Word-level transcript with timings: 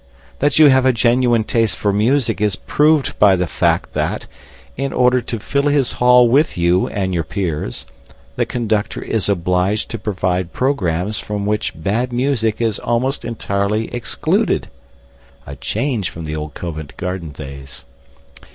That 0.39 0.57
you 0.57 0.69
have 0.69 0.83
a 0.87 0.91
genuine 0.93 1.43
taste 1.43 1.75
for 1.77 1.93
music 1.93 2.41
is 2.41 2.55
proved 2.55 3.19
by 3.19 3.35
the 3.35 3.45
fact 3.45 3.93
that, 3.93 4.25
in 4.75 4.93
order 4.93 5.21
to 5.21 5.37
fill 5.37 5.67
his 5.67 5.91
hall 5.91 6.27
with 6.27 6.57
you 6.57 6.87
and 6.87 7.13
your 7.13 7.23
peers, 7.23 7.85
the 8.35 8.47
conductor 8.47 8.99
is 8.99 9.29
obliged 9.29 9.91
to 9.91 9.99
provide 9.99 10.53
programmes 10.53 11.19
from 11.19 11.45
which 11.45 11.73
bad 11.79 12.11
music 12.11 12.59
is 12.59 12.79
almost 12.79 13.23
entirely 13.23 13.93
excluded 13.93 14.69
(a 15.45 15.55
change 15.55 16.09
from 16.09 16.23
the 16.25 16.35
old 16.35 16.55
Covent 16.55 16.97
Garden 16.97 17.29
days!). 17.29 17.85